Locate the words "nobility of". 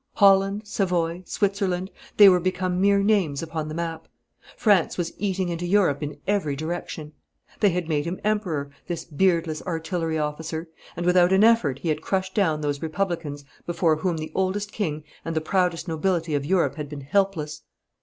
15.87-16.45